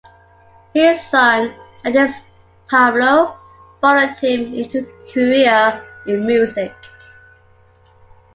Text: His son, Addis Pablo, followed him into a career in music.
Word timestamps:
His 0.73 0.99
son, 0.99 1.53
Addis 1.85 2.15
Pablo, 2.67 3.37
followed 3.81 4.17
him 4.17 4.51
into 4.51 4.79
a 4.79 5.13
career 5.13 5.87
in 6.07 6.25
music. 6.25 6.73